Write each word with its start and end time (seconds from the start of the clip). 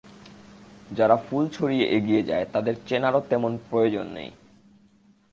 যারা 0.91 1.15
ফুল 1.17 1.43
ছড়িয়ে 1.49 1.85
এগিয়ে 1.87 2.23
যায় 2.23 2.45
তাদের 2.53 2.75
চেনারও 2.87 3.21
তেমন 3.29 3.51
প্রয়োজন 3.69 4.05
নেই। 4.13 4.29